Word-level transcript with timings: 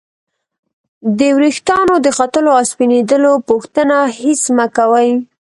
د 1.19 1.21
ورېښتانو 1.37 1.93
د 2.05 2.07
ختلو 2.17 2.49
او 2.57 2.63
سپینیدلو 2.71 3.33
پوښتنه 3.49 3.97
هېڅ 4.19 4.41
مه 4.57 4.65
کوئ! 4.77 5.09